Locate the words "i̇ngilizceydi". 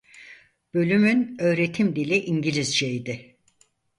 2.21-3.35